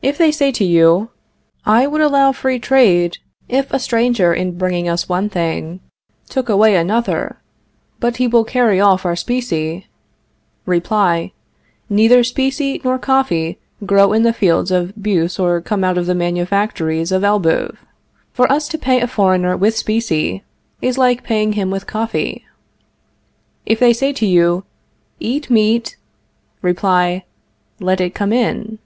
[0.00, 1.10] If they say to you:
[1.66, 3.18] I would allow free trade,
[3.48, 5.80] if a stranger, in bringing us one thing,
[6.28, 7.36] took away another;
[7.98, 9.88] but he will carry off our specie
[10.66, 11.32] Reply:
[11.88, 16.14] Neither specie nor coffee grow in the fields of Beauce or come out of the
[16.14, 17.84] manufactories of Elbeuf.
[18.32, 20.44] For us to pay a foreigner with specie
[20.80, 22.44] is like paying him with coffee.
[23.66, 24.62] If they say to you:
[25.18, 25.96] Eat meat
[26.62, 27.24] Reply:
[27.80, 28.78] Let it come in.